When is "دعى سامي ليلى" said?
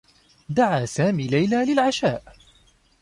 0.49-1.75